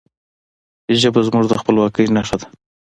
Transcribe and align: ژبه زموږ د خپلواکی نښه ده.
ژبه 1.01 1.21
زموږ 1.27 1.45
د 1.49 1.53
خپلواکی 1.61 2.05
نښه 2.15 2.35
ده. 2.41 2.47